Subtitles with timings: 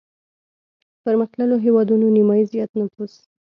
[1.03, 3.13] پرمختلليو هېوادونو نيمايي زيات نفوس